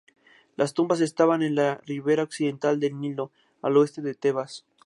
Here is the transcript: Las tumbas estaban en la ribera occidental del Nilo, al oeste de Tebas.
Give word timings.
Las 0.55 0.73
tumbas 0.73 0.99
estaban 0.99 1.43
en 1.43 1.53
la 1.53 1.79
ribera 1.85 2.23
occidental 2.23 2.79
del 2.79 2.99
Nilo, 2.99 3.31
al 3.61 3.77
oeste 3.77 4.01
de 4.01 4.15
Tebas. 4.15 4.65